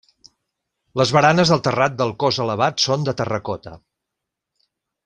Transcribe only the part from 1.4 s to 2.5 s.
del terrat del cos